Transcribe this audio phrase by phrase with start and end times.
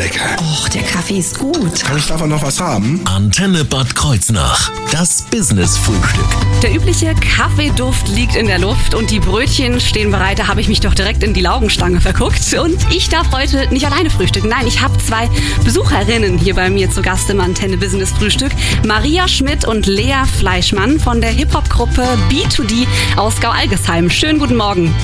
[0.00, 0.36] lecker.
[0.40, 1.84] Och, der Kaffee ist gut.
[1.84, 3.02] Kann ich davon noch was haben?
[3.04, 4.70] Antenne Bad Kreuznach.
[4.90, 6.24] Das Business-Frühstück.
[6.62, 10.38] Der übliche Kaffeeduft liegt in der Luft und die Brötchen stehen bereit.
[10.38, 12.40] Da habe ich mich doch direkt in die Laugenstange verguckt.
[12.54, 14.48] Und ich darf heute nicht alleine frühstücken.
[14.48, 15.28] Nein, ich habe zwei
[15.64, 18.52] Besucherinnen hier bei mir zu Gast im Antenne Business Frühstück.
[18.86, 22.86] Maria Schmidt und Lea Fleischmann von der Hip-Hop-Gruppe B2D
[23.16, 24.08] aus Gau-Algesheim.
[24.08, 24.94] Schönen guten Morgen.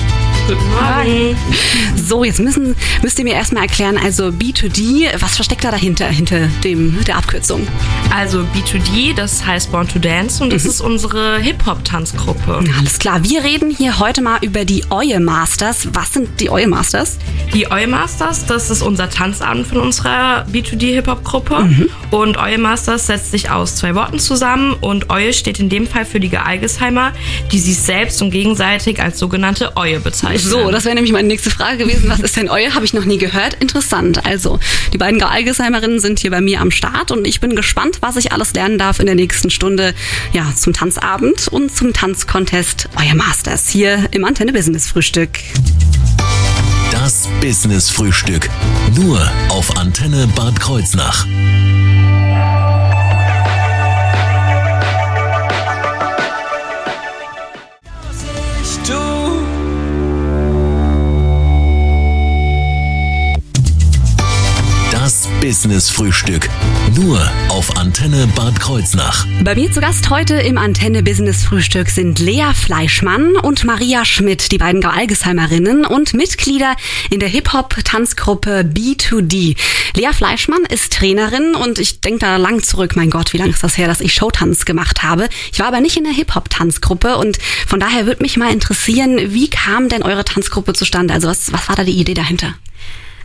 [0.47, 1.35] Guten Morgen.
[1.97, 6.47] So, jetzt müssen, müsst ihr mir erstmal erklären, also B2D, was versteckt da dahinter, hinter
[6.63, 7.67] dem, der Abkürzung?
[8.15, 12.63] Also B2D, das heißt Born to Dance und das ist unsere Hip-Hop-Tanzgruppe.
[12.79, 15.89] Alles klar, wir reden hier heute mal über die Oye Masters.
[15.91, 17.17] Was sind die Oye Masters?
[17.53, 21.69] Die Oil Masters, das ist unser Tanzabend von unserer B2D Hip-Hop-Gruppe.
[22.09, 26.05] Und Oil Masters setzt sich aus zwei Worten zusammen und Oil steht in dem Fall
[26.05, 27.11] für die Gealgesheimer,
[27.51, 30.36] die sich selbst und gegenseitig als sogenannte Oye bezeichnen.
[30.43, 32.09] So, das wäre nämlich meine nächste Frage gewesen.
[32.09, 32.73] Was ist denn Oye?
[32.73, 33.55] Habe ich noch nie gehört.
[33.59, 34.25] Interessant.
[34.25, 34.59] Also,
[34.93, 38.31] die beiden Algesheimerinnen sind hier bei mir am Start und ich bin gespannt, was ich
[38.31, 39.93] alles lernen darf in der nächsten Stunde
[40.33, 45.29] ja, zum Tanzabend und zum Tanzcontest Oye Masters hier im Antenne Business Frühstück.
[46.91, 48.49] Das Business-Frühstück.
[48.95, 49.19] Nur
[49.49, 51.25] auf Antenne Bad Kreuznach.
[65.47, 66.49] Das Business-Frühstück.
[66.97, 69.25] Nur auf Antenne Bad Kreuznach.
[69.45, 74.51] Bei mir zu Gast heute im Antenne Business Frühstück sind Lea Fleischmann und Maria Schmidt,
[74.51, 76.75] die beiden Algesheimerinnen und Mitglieder
[77.09, 79.55] in der Hip-Hop-Tanzgruppe B2D.
[79.95, 83.63] Lea Fleischmann ist Trainerin und ich denke da lang zurück, mein Gott, wie lange ist
[83.63, 85.29] das her, dass ich Showtanz gemacht habe.
[85.53, 89.49] Ich war aber nicht in der Hip-Hop-Tanzgruppe und von daher würde mich mal interessieren, wie
[89.49, 91.13] kam denn eure Tanzgruppe zustande?
[91.13, 92.53] Also was, was war da die Idee dahinter?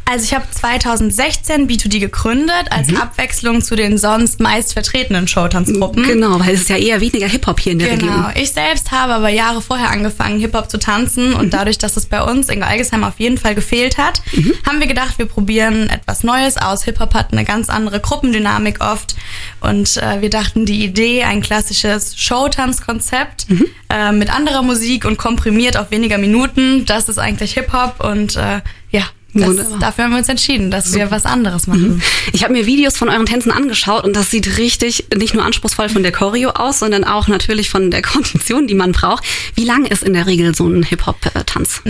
[0.04, 6.02] Also ich habe 2016 B2D gegründet, als Abwechslung zu den sonst meist vertretenen Showtanzgruppen.
[6.02, 8.26] Genau, weil es ist ja eher weniger Hip-Hop hier in der Genau.
[8.26, 8.32] Region.
[8.42, 12.20] Ich selbst habe aber Jahre vorher angefangen, Hip-Hop zu tanzen und dadurch, dass es bei
[12.22, 14.20] uns in Algesheim auf jeden Fall gefehlt hat,
[14.66, 16.82] haben wir gedacht, wir probieren etwas Neues aus.
[16.84, 19.14] Hip-Hop hat eine ganz andere Gruppendynamik oft
[19.60, 23.46] und äh, wir dachten, die Idee, ein klassisches Showtanzkonzept
[23.88, 28.60] äh, mit anderer Musik und komprimiert auf weniger Minuten, das ist eigentlich Hip-Hop und äh,
[28.90, 29.02] ja,
[29.34, 32.02] das, dafür haben wir uns entschieden, dass wir was anderes machen.
[32.32, 35.88] Ich habe mir Videos von euren Tänzen angeschaut und das sieht richtig nicht nur anspruchsvoll
[35.88, 39.24] von der Choreo aus, sondern auch natürlich von der Kondition, die man braucht.
[39.54, 41.82] Wie lang ist in der Regel so ein Hip-Hop-Tanz?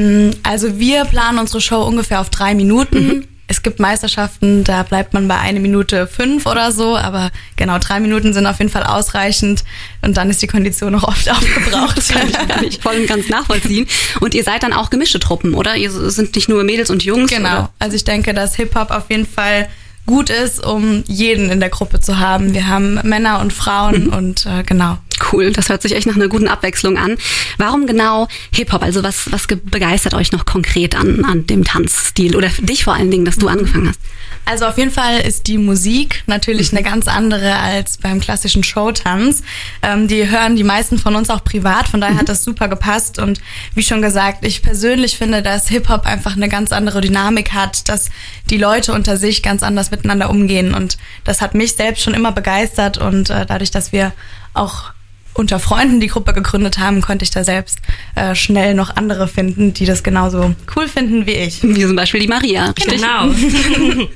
[0.43, 3.27] Also wir planen unsere Show ungefähr auf drei Minuten.
[3.63, 8.01] Es gibt Meisterschaften, da bleibt man bei eine Minute fünf oder so, aber genau drei
[8.01, 9.63] Minuten sind auf jeden Fall ausreichend
[10.01, 11.97] und dann ist die Kondition noch oft aufgebraucht.
[11.97, 13.87] Das kann ich, kann ich voll und ganz nachvollziehen.
[14.19, 15.77] Und ihr seid dann auch gemischte Truppen, oder?
[15.77, 17.31] Ihr sind nicht nur Mädels und Jungs?
[17.31, 17.51] Genau.
[17.51, 17.71] Oder?
[17.79, 19.69] Also ich denke, dass Hip-Hop auf jeden Fall
[20.07, 22.55] gut ist, um jeden in der Gruppe zu haben.
[22.55, 24.99] Wir haben Männer und Frauen und äh, genau.
[25.31, 27.17] Cool, das hört sich echt nach einer guten Abwechslung an.
[27.59, 28.83] Warum genau Hip-Hop?
[28.83, 32.35] Also was, was ge- begeistert euch noch konkret an, an dem Tanzstil?
[32.37, 34.01] Oder dich vor allen Dingen, dass du angefangen hast?
[34.45, 39.43] Also auf jeden Fall ist die Musik natürlich eine ganz andere als beim klassischen Showtanz.
[39.83, 43.21] Ähm, die hören die meisten von uns auch privat, von daher hat das super gepasst.
[43.21, 43.41] Und
[43.77, 48.11] wie schon gesagt, ich persönlich finde, dass Hip-Hop einfach eine ganz andere Dynamik hat, dass
[48.51, 50.75] die Leute unter sich ganz anders miteinander umgehen.
[50.75, 52.99] Und das hat mich selbst schon immer begeistert.
[52.99, 54.13] Und äh, dadurch, dass wir
[54.55, 54.91] auch
[55.35, 57.79] unter Freunden die Gruppe gegründet haben, konnte ich da selbst
[58.15, 61.63] äh, schnell noch andere finden, die das genauso cool finden wie ich.
[61.63, 63.01] Wie zum Beispiel die Maria, richtig?
[63.01, 63.29] Genau.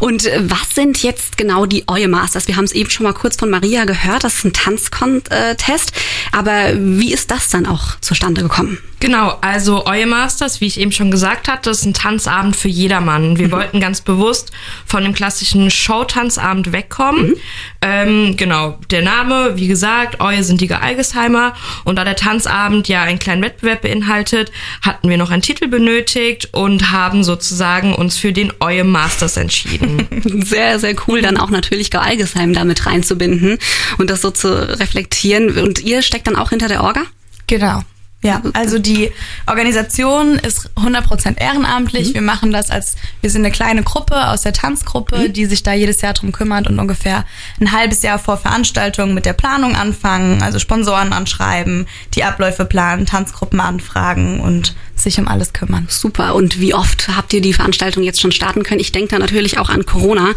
[0.00, 2.48] Und äh, was sind jetzt genau die Oye Masters?
[2.48, 5.92] Wir haben es eben schon mal kurz von Maria gehört, das ist ein Tanzcontest.
[6.32, 8.78] Aber wie ist das dann auch zustande gekommen?
[9.00, 13.38] Genau, also Oil Masters, wie ich eben schon gesagt hatte, ist ein Tanzabend für jedermann.
[13.38, 14.52] Wir wollten ganz bewusst
[14.84, 17.36] von dem klassischen Showtanzabend wegkommen.
[17.80, 21.54] Ähm, genau, der Name, wie gesagt, Oil sind die Gealgesheimer.
[21.84, 26.48] Und da der Tanzabend ja einen kleinen Wettbewerb beinhaltet, hatten wir noch einen Titel benötigt
[26.52, 30.06] und haben sozusagen uns für den Oil Masters entschieden.
[30.44, 33.58] Sehr, sehr cool, dann auch natürlich Gau-Algesheim damit reinzubinden
[33.98, 35.58] und das so zu reflektieren.
[35.58, 37.02] Und ihr steckt dann auch hinter der Orga?
[37.46, 37.82] Genau.
[38.22, 39.10] Ja, also die
[39.46, 42.12] Organisation ist 100% ehrenamtlich.
[42.14, 45.72] Wir machen das als, wir sind eine kleine Gruppe aus der Tanzgruppe, die sich da
[45.72, 47.24] jedes Jahr drum kümmert und ungefähr
[47.60, 53.06] ein halbes Jahr vor Veranstaltungen mit der Planung anfangen, also Sponsoren anschreiben, die Abläufe planen,
[53.06, 55.86] Tanzgruppen anfragen und sich um alles kümmern.
[55.88, 56.34] Super.
[56.34, 58.80] Und wie oft habt ihr die Veranstaltung jetzt schon starten können?
[58.80, 60.30] Ich denke da natürlich auch an Corona.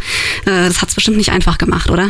[0.46, 2.08] Äh, Das hat es bestimmt nicht einfach gemacht, oder?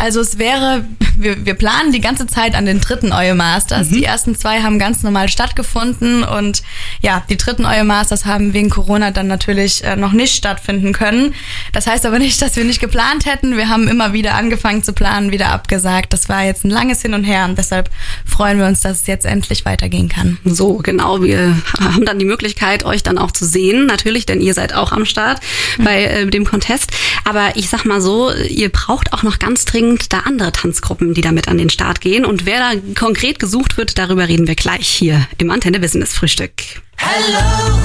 [0.00, 3.90] Also es wäre, wir, wir planen die ganze Zeit an den dritten Oil Masters.
[3.90, 3.94] Mhm.
[3.94, 6.62] Die ersten zwei haben ganz normal stattgefunden und
[7.02, 11.34] ja, die dritten Oil Masters haben wegen Corona dann natürlich äh, noch nicht stattfinden können.
[11.74, 13.58] Das heißt aber nicht, dass wir nicht geplant hätten.
[13.58, 16.14] Wir haben immer wieder angefangen zu planen, wieder abgesagt.
[16.14, 17.90] Das war jetzt ein langes Hin und Her und deshalb
[18.24, 20.38] freuen wir uns, dass es jetzt endlich weitergehen kann.
[20.46, 21.22] So, genau.
[21.22, 24.92] Wir haben dann die Möglichkeit, euch dann auch zu sehen, natürlich, denn ihr seid auch
[24.92, 25.40] am Start
[25.76, 25.84] mhm.
[25.84, 26.92] bei äh, dem Contest.
[27.24, 31.20] Aber ich sag mal so, ihr braucht auch noch ganz dringend da andere Tanzgruppen, die
[31.20, 32.24] damit an den Start gehen.
[32.24, 36.52] Und wer da konkret gesucht wird, darüber reden wir gleich hier im Antenne Business Frühstück.
[36.96, 37.79] Hello,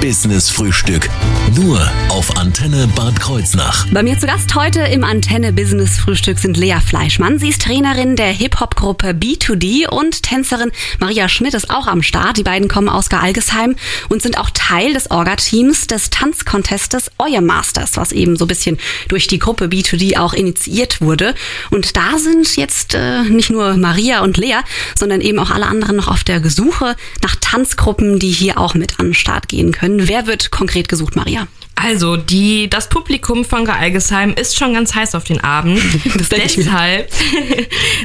[0.00, 1.08] Business Frühstück.
[1.56, 3.86] Nur auf Antenne Bad Kreuznach.
[3.92, 7.38] Bei mir zu Gast heute im Antenne Business Frühstück sind Lea Fleischmann.
[7.38, 12.36] Sie ist Trainerin der Hip-Hop-Gruppe B2D und Tänzerin Maria Schmidt ist auch am Start.
[12.36, 13.74] Die beiden kommen aus Gealgesheim
[14.08, 18.78] und sind auch Teil des Orga-Teams des Tanzcontestes Euer Masters, was eben so ein bisschen
[19.08, 21.34] durch die Gruppe B2D auch initiiert wurde.
[21.70, 24.58] Und da sind jetzt äh, nicht nur Maria und Lea,
[24.94, 28.98] sondern eben auch alle anderen noch auf der Suche nach Tanzgruppen, die hier auch mit
[29.00, 29.85] an den Start gehen können.
[29.88, 31.46] Wer wird konkret gesucht, Maria?
[31.78, 35.78] Also, die, das Publikum von Gealgesheim ist schon ganz heiß auf den Abend.
[36.30, 37.12] Deshalb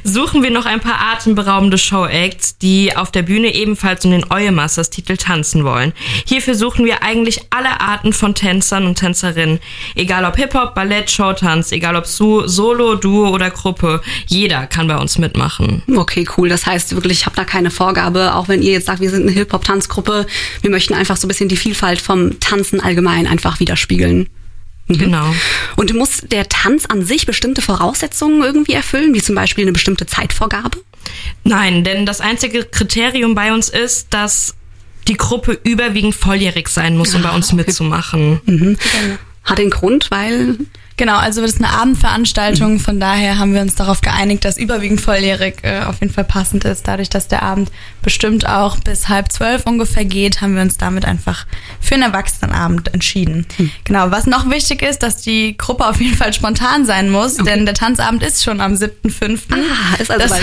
[0.03, 4.51] suchen wir noch ein paar atemberaubende Show-Acts, die auf der Bühne ebenfalls um den Oil
[4.51, 5.93] Masters Titel tanzen wollen.
[6.25, 9.59] Hierfür suchen wir eigentlich alle Arten von Tänzern und Tänzerinnen.
[9.95, 14.01] Egal ob Hip-Hop, Ballett, Showtanz, egal ob Solo, Duo oder Gruppe.
[14.27, 15.81] Jeder kann bei uns mitmachen.
[15.95, 16.49] Okay, cool.
[16.49, 19.21] Das heißt wirklich, ich habe da keine Vorgabe, auch wenn ihr jetzt sagt, wir sind
[19.21, 20.27] eine Hip-Hop-Tanzgruppe.
[20.61, 24.27] Wir möchten einfach so ein bisschen die Vielfalt vom Tanzen allgemein einfach widerspiegeln.
[24.87, 24.97] Mhm.
[24.97, 25.33] Genau.
[25.77, 30.05] Und muss der Tanz an sich bestimmte Voraussetzungen irgendwie erfüllen, wie zum Beispiel eine bestimmte
[30.05, 30.79] Zeitvorgabe?
[31.43, 34.55] Nein, denn das einzige Kriterium bei uns ist, dass
[35.07, 37.55] die Gruppe überwiegend volljährig sein muss, um ah, bei uns okay.
[37.55, 38.41] mitzumachen.
[38.45, 38.77] Mhm.
[39.43, 40.57] Hat den Grund, weil
[40.97, 45.01] Genau, also das ist eine Abendveranstaltung, von daher haben wir uns darauf geeinigt, dass überwiegend
[45.01, 46.87] volljährig äh, auf jeden Fall passend ist.
[46.87, 47.71] Dadurch, dass der Abend
[48.01, 51.45] bestimmt auch bis halb zwölf ungefähr geht, haben wir uns damit einfach
[51.79, 53.45] für einen Erwachsenenabend entschieden.
[53.57, 53.71] Mhm.
[53.83, 57.49] Genau, was noch wichtig ist, dass die Gruppe auf jeden Fall spontan sein muss, okay.
[57.49, 59.39] denn der Tanzabend ist schon am 7.5.
[59.51, 60.39] Ah, ist also das,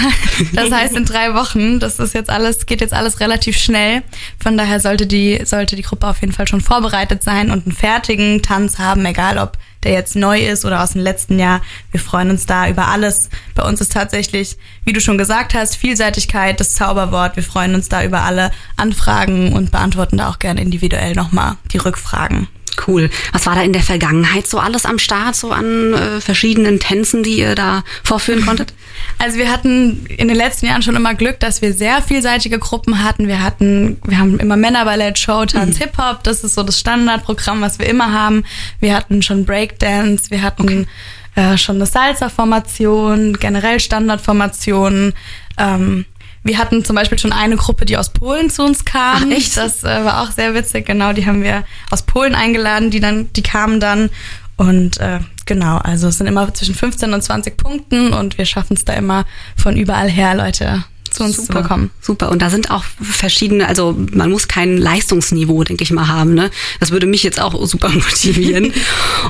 [0.52, 1.78] das heißt in drei Wochen.
[1.78, 4.02] Das ist jetzt alles, geht jetzt alles relativ schnell.
[4.38, 7.76] Von daher sollte die, sollte die Gruppe auf jeden Fall schon vorbereitet sein und einen
[7.76, 11.60] fertigen Tanz haben, egal ob der jetzt neu ist oder aus dem letzten Jahr.
[11.90, 13.30] Wir freuen uns da über alles.
[13.54, 17.36] Bei uns ist tatsächlich, wie du schon gesagt hast, Vielseitigkeit das Zauberwort.
[17.36, 21.78] Wir freuen uns da über alle Anfragen und beantworten da auch gerne individuell nochmal die
[21.78, 22.48] Rückfragen.
[22.86, 23.10] Cool.
[23.32, 27.22] Was war da in der Vergangenheit so alles am Start, so an äh, verschiedenen Tänzen,
[27.22, 28.72] die ihr da vorführen konntet?
[29.20, 33.02] Also wir hatten in den letzten Jahren schon immer Glück, dass wir sehr vielseitige Gruppen
[33.02, 33.26] hatten.
[33.26, 35.82] Wir hatten, wir haben immer Männerballett, Show, Tanz, mhm.
[35.82, 36.22] Hip-Hop.
[36.24, 38.44] Das ist so das Standardprogramm, was wir immer haben.
[38.80, 40.86] Wir hatten schon Breakdance, wir hatten
[41.34, 41.52] okay.
[41.54, 45.14] äh, schon eine Salsa-Formation, generell Standardformationen.
[45.58, 46.04] Ähm,
[46.42, 49.24] wir hatten zum Beispiel schon eine Gruppe, die aus Polen zu uns kam.
[49.26, 49.56] Ach, echt?
[49.56, 50.86] Das äh, war auch sehr witzig.
[50.86, 54.10] Genau, die haben wir aus Polen eingeladen, die dann, die kamen dann.
[54.56, 58.74] Und äh, genau, also es sind immer zwischen 15 und 20 Punkten und wir schaffen
[58.74, 59.24] es da immer
[59.56, 61.90] von überall her, Leute zu uns super, zu bekommen.
[62.00, 62.30] Super.
[62.30, 66.34] Und da sind auch verschiedene, also man muss kein Leistungsniveau, denke ich mal, haben.
[66.34, 66.50] Ne?
[66.80, 68.72] Das würde mich jetzt auch super motivieren.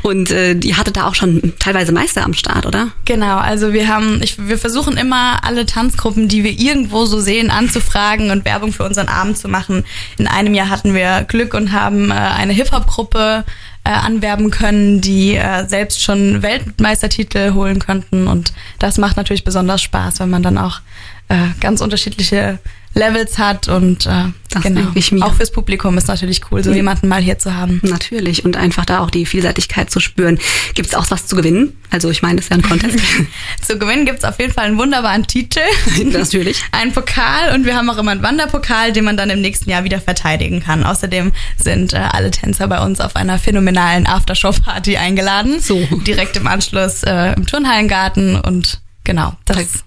[0.02, 2.88] und äh, die hatte da auch schon teilweise Meister am Start, oder?
[3.04, 7.50] Genau, also wir haben, ich, wir versuchen immer alle Tanzgruppen, die wir irgendwo so sehen,
[7.50, 9.84] anzufragen und Werbung für unseren Abend zu machen.
[10.18, 13.44] In einem Jahr hatten wir Glück und haben äh, eine Hip-Hop-Gruppe
[13.88, 18.26] äh, anwerben können, die äh, selbst schon Weltmeistertitel holen könnten.
[18.26, 20.80] Und das macht natürlich besonders Spaß, wenn man dann auch
[21.28, 22.58] äh, ganz unterschiedliche
[22.94, 24.90] Levels hat und äh, das genau.
[24.94, 25.24] ich mir.
[25.24, 27.80] auch fürs Publikum ist natürlich cool, so jemanden mal hier zu haben.
[27.82, 30.38] Natürlich und einfach da auch die Vielseitigkeit zu spüren.
[30.74, 31.76] Gibt es auch was zu gewinnen?
[31.90, 32.98] Also ich meine, das ist ja ein Contest.
[33.62, 35.60] zu gewinnen gibt es auf jeden Fall einen wunderbaren Titel.
[36.04, 36.62] natürlich.
[36.72, 39.84] einen Pokal und wir haben auch immer einen Wanderpokal, den man dann im nächsten Jahr
[39.84, 40.82] wieder verteidigen kann.
[40.82, 45.60] Außerdem sind äh, alle Tänzer bei uns auf einer phänomenalen Aftershow-Party eingeladen.
[45.60, 45.78] So.
[46.06, 49.84] Direkt im Anschluss äh, im Turnhallengarten und genau, das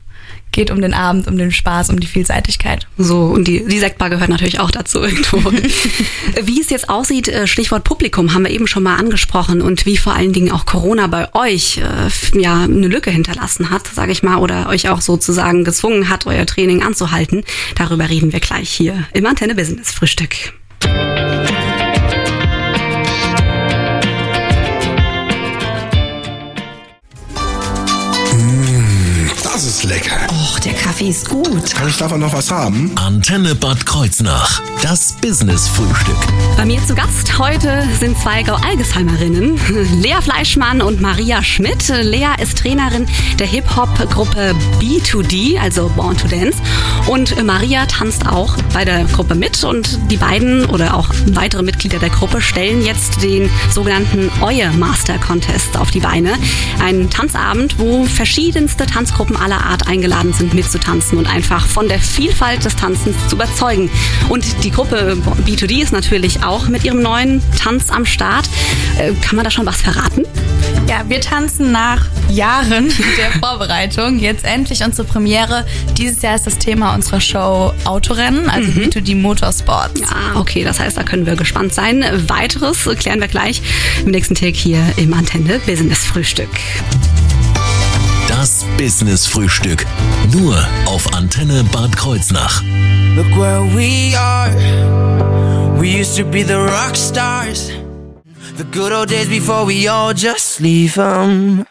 [0.52, 2.88] geht um den Abend, um den Spaß, um die Vielseitigkeit.
[2.98, 5.38] So, und die, die Sektbar gehört natürlich auch dazu irgendwo.
[6.44, 9.98] wie es jetzt aussieht, äh, Stichwort Publikum, haben wir eben schon mal angesprochen und wie
[9.98, 14.24] vor allen Dingen auch Corona bei euch äh, ja eine Lücke hinterlassen hat, sage ich
[14.24, 17.44] mal, oder euch auch sozusagen gezwungen hat, euer Training anzuhalten.
[17.76, 20.54] Darüber reden wir gleich hier im Antenne Business Frühstück.
[29.84, 30.28] Lecker.
[30.30, 31.74] Och, der Kaffee ist gut.
[31.74, 32.92] Kann ich davon noch was haben?
[32.96, 34.62] Antenne Bad Kreuznach.
[34.82, 36.18] Das Business-Frühstück.
[36.58, 39.60] Bei mir zu Gast heute sind zwei Gau-Algesheimerinnen,
[40.02, 41.88] Lea Fleischmann und Maria Schmidt.
[41.88, 43.08] Lea ist Trainerin
[43.40, 46.58] der Hip-Hop-Gruppe B2D, also Born to Dance.
[47.08, 49.64] Und Maria tanzt auch bei der Gruppe mit.
[49.64, 55.18] Und die beiden oder auch weitere Mitglieder der Gruppe stellen jetzt den sogenannten Eue Master
[55.18, 56.34] Contest auf die Beine.
[56.80, 62.66] Ein Tanzabend, wo verschiedenste Tanzgruppen aller Art eingeladen sind, mitzutanzen und einfach von der Vielfalt
[62.66, 63.90] des Tanzens zu überzeugen.
[64.30, 68.50] Und die Gruppe B2D ist natürlich auch mit ihrem neuen Tanz am Start.
[68.98, 70.26] Äh, kann man da schon was verraten?
[70.88, 75.66] Ja, wir tanzen nach Jahren der Vorbereitung jetzt endlich unsere Premiere.
[75.98, 78.86] Dieses Jahr ist das Thema unserer Show Autorennen, also mhm.
[78.86, 80.02] B2D Motorsports.
[80.04, 82.04] Ah, okay, das heißt, da können wir gespannt sein.
[82.28, 83.62] Weiteres klären wir gleich
[84.04, 86.50] im nächsten Tag hier im Antenne Business Frühstück.
[88.82, 89.86] Business Frühstück.
[90.34, 90.58] Nur
[90.88, 92.64] auf Antenne Bad Kreuznach.
[93.16, 94.50] Look where we are.
[95.80, 97.72] We used to be the rock stars.
[98.58, 101.68] The good old days before we all just leave them.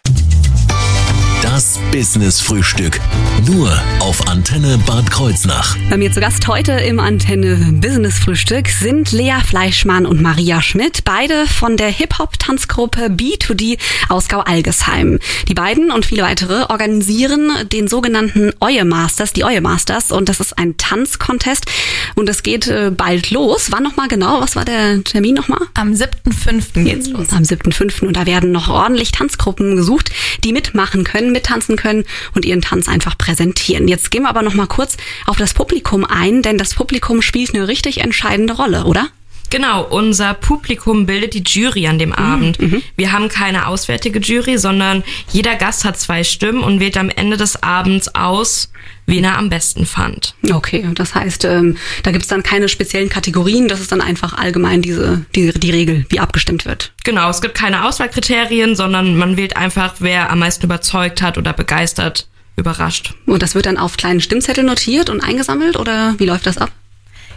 [1.61, 2.99] Das Business Frühstück.
[3.47, 5.77] Nur auf Antenne Bad Kreuznach.
[5.91, 11.05] Bei mir zu Gast heute im Antenne Business Frühstück sind Lea Fleischmann und Maria Schmidt,
[11.05, 15.19] beide von der Hip-Hop-Tanzgruppe B2D aus Gau-Algesheim.
[15.49, 20.41] Die beiden und viele weitere organisieren den sogenannten Eue Masters, die Eue Masters, und das
[20.41, 21.67] ist ein Tanzcontest
[22.15, 23.71] und es geht äh, bald los.
[23.71, 24.41] Wann nochmal genau?
[24.41, 25.61] Was war der Termin nochmal?
[25.75, 26.85] Am 7.5.
[26.85, 27.29] geht's los.
[27.33, 28.07] Am 7.5.
[28.07, 30.11] und da werden noch ordentlich Tanzgruppen gesucht,
[30.43, 32.05] die mitmachen können, mittanzen können
[32.35, 33.89] und ihren Tanz einfach präsentieren.
[33.89, 37.55] Jetzt gehen wir aber noch mal kurz auf das Publikum ein, denn das Publikum spielt
[37.55, 39.09] eine richtig entscheidende Rolle, oder?
[39.51, 42.61] Genau, unser Publikum bildet die Jury an dem Abend.
[42.61, 42.83] Mhm.
[42.97, 45.03] Wir haben keine auswärtige Jury, sondern
[45.33, 48.73] jeder Gast hat zwei Stimmen und wählt am Ende des Abends aus,
[49.07, 50.35] wen er am besten fand.
[50.51, 54.83] Okay, das heißt, ähm, da gibt's dann keine speziellen Kategorien, das ist dann einfach allgemein
[54.83, 56.93] diese, die, die Regel, wie abgestimmt wird.
[57.05, 61.53] Genau, es gibt keine Auswahlkriterien, sondern man wählt einfach, wer am meisten überzeugt hat oder
[61.53, 63.15] begeistert, überrascht.
[63.27, 66.71] Und das wird dann auf kleinen Stimmzettel notiert und eingesammelt oder wie läuft das ab?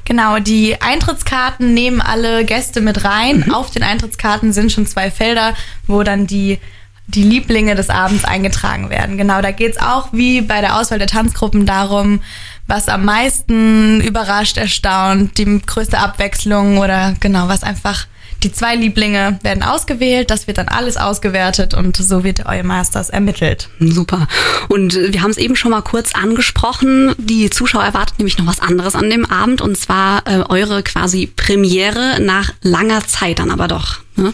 [0.05, 3.43] Genau, die Eintrittskarten nehmen alle Gäste mit rein.
[3.45, 3.53] Mhm.
[3.53, 5.53] Auf den Eintrittskarten sind schon zwei Felder,
[5.87, 6.59] wo dann die
[7.07, 9.17] die Lieblinge des Abends eingetragen werden.
[9.17, 12.21] Genau, da geht's auch wie bei der Auswahl der Tanzgruppen darum,
[12.65, 18.07] was am meisten überrascht, erstaunt, die größte Abwechslung oder genau, was einfach
[18.43, 23.09] die zwei Lieblinge werden ausgewählt, das wird dann alles ausgewertet und so wird euer Masters
[23.09, 23.69] ermittelt.
[23.79, 24.27] Super.
[24.69, 27.15] Und wir haben es eben schon mal kurz angesprochen.
[27.17, 31.27] Die Zuschauer erwarten nämlich noch was anderes an dem Abend und zwar äh, eure quasi
[31.27, 33.99] Premiere nach langer Zeit dann aber doch.
[34.15, 34.33] Ne?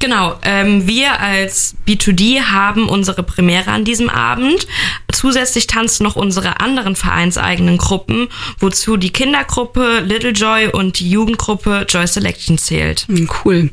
[0.00, 4.66] Genau, ähm, wir als B2D haben unsere Premiere an diesem Abend.
[5.12, 8.28] Zusätzlich tanzen noch unsere anderen vereinseigenen Gruppen,
[8.60, 13.06] wozu die Kindergruppe Little Joy und die Jugendgruppe Joy Selection zählt.
[13.08, 13.70] Hm, cool.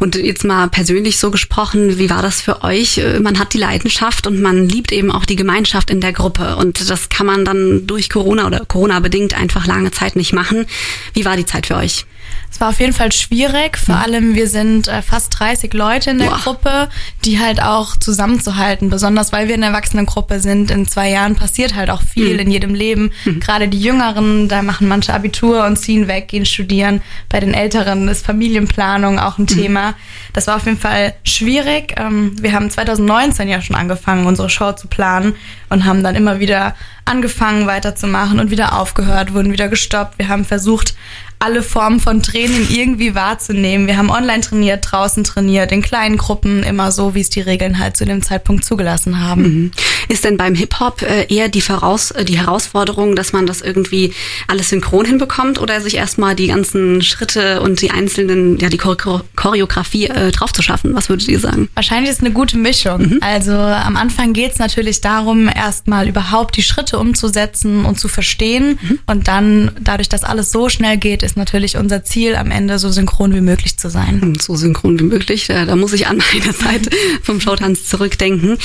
[0.00, 2.98] Und jetzt mal persönlich so gesprochen, wie war das für euch?
[2.98, 6.56] Äh, man hat die Leidenschaft und man liebt eben auch die Gemeinschaft in der Gruppe.
[6.56, 10.66] Und das kann man dann durch Corona oder Corona bedingt einfach lange Zeit nicht machen.
[11.14, 12.04] Wie war die Zeit für euch?
[12.50, 13.76] Es war auf jeden Fall schwierig.
[13.76, 14.02] Vor mhm.
[14.02, 16.38] allem, wir sind äh, fast 30 Leute in der Boah.
[16.38, 16.88] Gruppe,
[17.24, 20.70] die halt auch zusammenzuhalten, besonders weil wir eine Erwachsenengruppe sind.
[20.70, 22.40] In zwei Jahren passiert halt auch viel mhm.
[22.40, 23.12] in jedem Leben.
[23.24, 23.40] Mhm.
[23.40, 27.00] Gerade die Jüngeren, da machen manche Abitur und ziehen weg, gehen studieren.
[27.28, 29.46] Bei den Älteren ist Familienplanung auch ein mhm.
[29.48, 29.94] Thema.
[30.32, 31.94] Das war auf jeden Fall schwierig.
[31.96, 35.34] Ähm, wir haben 2019 ja schon angefangen, unsere Show zu planen
[35.68, 40.18] und haben dann immer wieder angefangen weiterzumachen und wieder aufgehört, wurden wieder gestoppt.
[40.18, 40.94] Wir haben versucht,
[41.38, 43.86] alle Formen von Training irgendwie wahrzunehmen.
[43.86, 47.78] Wir haben online trainiert, draußen trainiert, in kleinen Gruppen, immer so, wie es die Regeln
[47.78, 49.42] halt zu dem Zeitpunkt zugelassen haben.
[49.42, 49.70] Mhm.
[50.08, 54.12] Ist denn beim Hip-Hop äh, eher die, Voraus äh, die Herausforderung, dass man das irgendwie
[54.48, 60.06] alles synchron hinbekommt oder sich erstmal die ganzen Schritte und die einzelnen, ja, die Choreografie
[60.06, 60.94] äh, drauf zu schaffen?
[60.94, 61.68] Was würdet ihr sagen?
[61.74, 63.00] Wahrscheinlich ist eine gute Mischung.
[63.00, 63.18] Mhm.
[63.20, 68.78] Also am Anfang geht es natürlich darum, erstmal überhaupt die Schritte umzusetzen und zu verstehen.
[68.80, 68.98] Mhm.
[69.06, 72.88] Und dann, dadurch, dass alles so schnell geht, ist natürlich unser Ziel, am Ende so
[72.88, 74.22] synchron wie möglich zu sein.
[74.22, 75.46] Hm, so synchron wie möglich.
[75.46, 76.88] Da, muss ich an meine Zeit
[77.22, 78.56] vom Showtanz zurückdenken.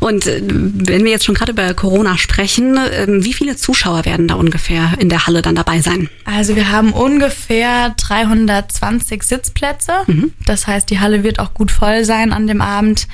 [0.00, 4.26] Und äh, wenn wir jetzt schon gerade über Corona sprechen, ähm, wie viele Zuschauer werden
[4.26, 6.10] da ungefähr in der Halle dann dabei sein?
[6.24, 9.92] Also wir haben ungefähr 320 Sitzplätze.
[10.08, 10.32] Mhm.
[10.44, 13.06] Das heißt, die Halle wird auch gut voll sein an dem Abend.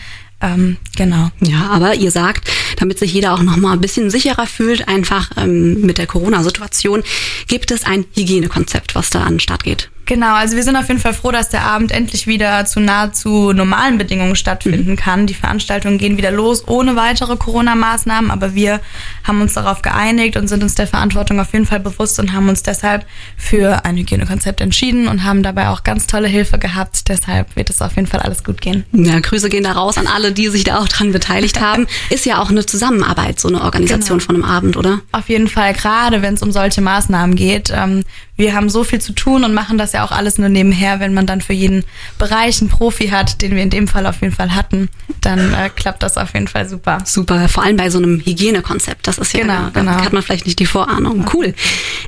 [0.45, 1.31] Ähm, genau.
[1.41, 5.31] Ja, aber ihr sagt, damit sich jeder auch noch mal ein bisschen sicherer fühlt, einfach
[5.37, 7.03] ähm, mit der Corona-Situation,
[7.49, 9.91] gibt es ein Hygienekonzept, was da an den Start geht.
[10.07, 13.53] Genau, also wir sind auf jeden Fall froh, dass der Abend endlich wieder zu nahezu
[13.53, 14.97] normalen Bedingungen stattfinden mhm.
[14.97, 15.27] kann.
[15.27, 18.81] Die Veranstaltungen gehen wieder los ohne weitere Corona-Maßnahmen, aber wir
[19.25, 22.49] haben uns darauf geeinigt und sind uns der Verantwortung auf jeden Fall bewusst und haben
[22.49, 23.07] uns deshalb
[23.37, 27.09] für ein Hygienekonzept entschieden und haben dabei auch ganz tolle Hilfe gehabt.
[27.09, 28.85] Deshalb wird es auf jeden Fall alles gut gehen.
[28.93, 31.87] Ja, Grüße gehen da raus an alle, die sich da auch dran beteiligt haben.
[32.11, 34.27] Ist ja auch eine Zusammenarbeit, so eine Organisation genau.
[34.27, 35.01] von einem Abend, oder?
[35.13, 37.73] Auf jeden Fall, gerade wenn es um solche Maßnahmen geht.
[37.75, 38.05] Ähm,
[38.37, 40.99] wir haben so viel zu tun und machen das ja auch alles nur nebenher.
[41.01, 41.85] Wenn man dann für jeden
[42.19, 44.89] Bereich einen Profi hat, den wir in dem Fall auf jeden Fall hatten,
[45.21, 46.99] dann äh, klappt das auf jeden Fall super.
[47.05, 49.07] Super, vor allem bei so einem Hygienekonzept.
[49.07, 49.93] Das ist ja, genau, da, genau.
[49.93, 51.27] hat man vielleicht nicht die Vorahnung.
[51.33, 51.55] Cool.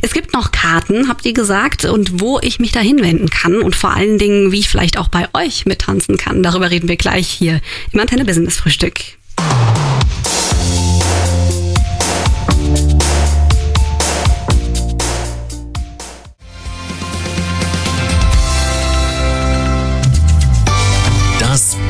[0.03, 3.77] Es gibt noch Karten, habt ihr gesagt, und wo ich mich da hinwenden kann und
[3.77, 6.43] vor allen Dingen, wie ich vielleicht auch bei euch mittanzen kann.
[6.43, 7.61] Darüber reden wir gleich hier
[7.93, 9.01] im Antenne Business Frühstück.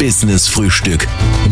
[0.06, 1.08] Business Frühstück.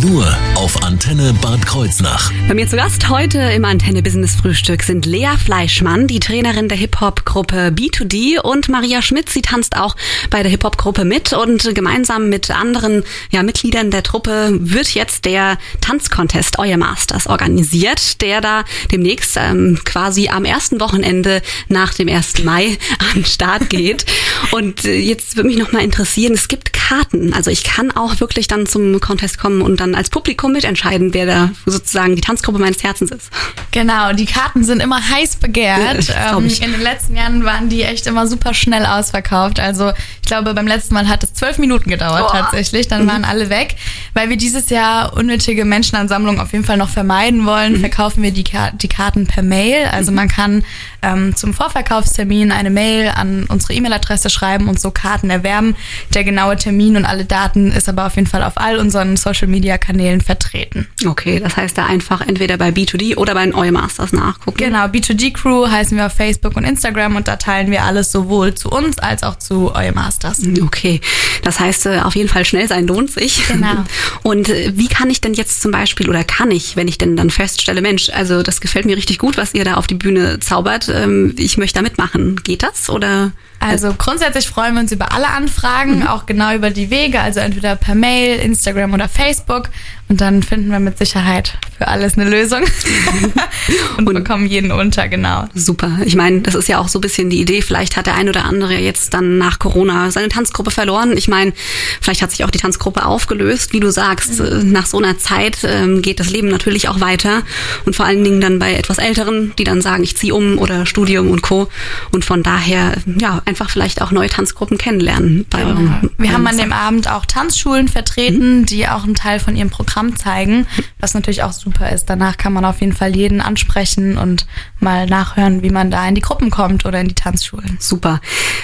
[0.07, 2.31] Nur auf Antenne Bad Kreuznach.
[2.47, 6.77] Bei mir zu Gast heute im Antenne Business Frühstück sind Lea Fleischmann, die Trainerin der
[6.77, 9.31] Hip-Hop-Gruppe B2D und Maria Schmidt.
[9.31, 9.97] Sie tanzt auch
[10.29, 15.57] bei der Hip-Hop-Gruppe mit und gemeinsam mit anderen ja, Mitgliedern der Truppe wird jetzt der
[15.81, 22.45] Tanzcontest Euer Masters organisiert, der da demnächst ähm, quasi am ersten Wochenende nach dem 1.
[22.45, 24.05] Mai an den Start geht.
[24.51, 27.33] und äh, jetzt würde mich noch mal interessieren, es gibt Karten.
[27.33, 31.27] Also ich kann auch wirklich dann zum Contest kommen und dann als Publikum mitentscheiden, wer
[31.27, 33.31] da sozusagen die Tanzgruppe meines Herzens ist.
[33.71, 36.05] Genau, die Karten sind immer heiß begehrt.
[36.09, 39.61] Ja, ähm, in den letzten Jahren waren die echt immer super schnell ausverkauft.
[39.61, 39.93] Also
[40.25, 42.33] ich glaube, beim letzten Mal hat es zwölf Minuten gedauert Boah.
[42.33, 42.89] tatsächlich.
[42.89, 43.09] Dann mhm.
[43.09, 43.77] waren alle weg.
[44.15, 47.81] Weil wir dieses Jahr unnötige Menschenansammlungen auf jeden Fall noch vermeiden wollen, mhm.
[47.81, 49.85] verkaufen wir die, die, Karten per Mail.
[49.93, 50.17] Also mhm.
[50.17, 50.65] man kann
[51.03, 55.77] ähm, zum Vorverkaufstermin eine Mail an unsere E-Mail-Adresse schreiben und so Karten erwerben.
[56.15, 60.23] Der genaue Termin und alle Daten ist aber auf jeden Fall auf all unseren Social-Media-Kanälen
[60.23, 60.89] vertreten.
[61.07, 64.57] Okay, das heißt da einfach entweder bei B2D oder bei den Masters nachgucken.
[64.57, 68.55] Genau, B2D Crew heißen wir auf Facebook und Instagram und da teilen wir alles sowohl
[68.55, 69.75] zu uns als auch zu
[70.15, 70.41] Masters.
[70.63, 71.01] Okay,
[71.43, 73.47] das heißt äh, auf jeden Fall schnell sein lohnt sich.
[73.49, 73.85] Genau.
[74.23, 77.17] Und äh, wie kann ich denn jetzt zum Beispiel oder kann ich, wenn ich denn
[77.17, 80.41] dann feststelle, Mensch, also das gefällt mir richtig gut, was ihr da auf die Bühne
[80.41, 82.37] zaubert, ähm, ich möchte da mitmachen.
[82.45, 83.33] Geht das oder?
[83.61, 86.07] Also grundsätzlich freuen wir uns über alle Anfragen, mhm.
[86.07, 89.71] auch genau über die Wege, also entweder per Mail, Instagram oder Facebook.
[90.09, 92.63] Und dann finden wir mit Sicherheit für alles eine Lösung
[93.97, 95.47] und, und, bekommen jeden unter, genau.
[95.55, 95.99] Super.
[96.05, 97.63] Ich meine, das ist ja auch so ein bisschen die Idee.
[97.63, 101.17] Vielleicht hat der ein oder andere jetzt dann nach Corona seine Tanzgruppe verloren.
[101.17, 101.55] Ich meine,
[102.03, 103.73] vielleicht hat sich auch die Tanzgruppe aufgelöst.
[103.73, 104.73] Wie du sagst, mhm.
[104.73, 107.43] nach so einer Zeit ähm, geht das Leben natürlich auch weiter.
[107.87, 110.85] Und vor allen Dingen dann bei etwas Älteren, die dann sagen, ich ziehe um oder
[110.85, 111.69] Studium und Co.
[112.13, 115.47] Und von daher, ja, einfach vielleicht auch neue Tanzgruppen kennenlernen.
[115.49, 115.71] Bei genau.
[115.71, 118.67] eurem, Wir haben an dem Abend auch Tanzschulen vertreten, mhm.
[118.67, 120.67] die auch einen Teil von ihrem Programm zeigen,
[121.01, 122.07] was natürlich auch super ist.
[122.07, 124.47] Danach kann man auf jeden Fall jeden ansprechen und
[124.81, 127.77] mal nachhören, wie man da in die Gruppen kommt oder in die Tanzschulen.
[127.81, 128.21] Super.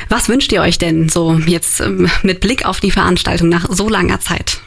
[0.08, 3.88] Was wünscht ihr euch denn so jetzt ähm, mit Blick auf die Veranstaltung nach so
[3.88, 4.60] langer Zeit?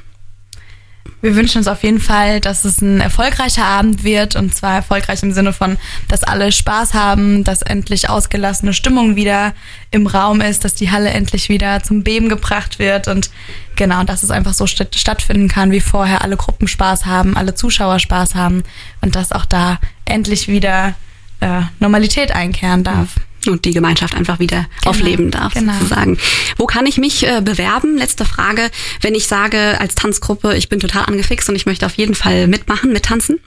[1.23, 5.23] Wir wünschen uns auf jeden Fall, dass es ein erfolgreicher Abend wird und zwar erfolgreich
[5.23, 5.77] im Sinne von,
[6.09, 9.53] dass alle Spaß haben, dass endlich ausgelassene Stimmung wieder
[9.89, 13.29] im Raum ist, dass die Halle endlich wieder zum Beben gebracht wird und
[13.77, 17.55] genau, dass es einfach so st stattfinden kann wie vorher, alle Gruppen Spaß haben, alle
[17.55, 18.63] Zuschauer Spaß haben
[18.99, 20.93] und dass auch da endlich wieder
[21.39, 23.15] äh, Normalität einkehren darf.
[23.15, 25.73] Mhm und die Gemeinschaft einfach wieder genau, aufleben darf, genau.
[25.73, 26.17] sozusagen.
[26.57, 27.97] Wo kann ich mich äh, bewerben?
[27.97, 28.69] Letzte Frage.
[29.01, 32.47] Wenn ich sage als Tanzgruppe, ich bin total angefixt und ich möchte auf jeden Fall
[32.47, 33.39] mitmachen, mittanzen?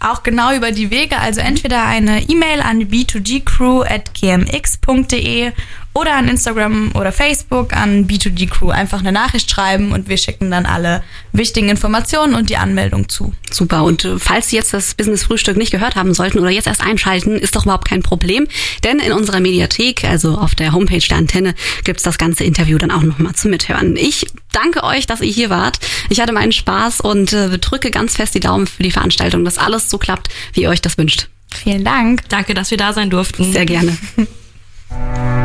[0.00, 5.52] Auch genau über die Wege, also entweder eine E-Mail an b2gcrew at gmx.de
[5.94, 10.50] oder an Instagram oder Facebook an B2D Crew einfach eine Nachricht schreiben und wir schicken
[10.50, 13.32] dann alle wichtigen Informationen und die Anmeldung zu.
[13.50, 13.84] Super.
[13.84, 16.80] Und äh, falls Sie jetzt das Business Frühstück nicht gehört haben sollten oder jetzt erst
[16.80, 18.48] einschalten, ist doch überhaupt kein Problem.
[18.82, 21.54] Denn in unserer Mediathek, also auf der Homepage der Antenne,
[21.84, 23.96] gibt's das ganze Interview dann auch nochmal zum Mithören.
[23.96, 25.78] Ich danke euch, dass ihr hier wart.
[26.10, 29.58] Ich hatte meinen Spaß und äh, drücke ganz fest die Daumen für die Veranstaltung, dass
[29.58, 31.28] alles so klappt, wie ihr euch das wünscht.
[31.54, 32.28] Vielen Dank.
[32.30, 33.52] Danke, dass wir da sein durften.
[33.52, 33.96] Sehr gerne.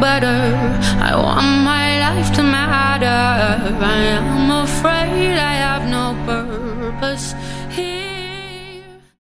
[0.00, 0.27] leave